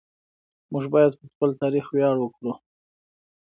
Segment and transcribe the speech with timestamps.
[0.71, 2.51] موږ باید پر خپل تاریخ ویاړ وکړو.